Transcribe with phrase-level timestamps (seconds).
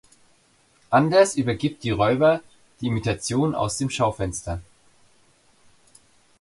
[0.89, 2.41] Anders übergibt die Räuber
[2.79, 4.59] die Imitation aus dem Schaufenster.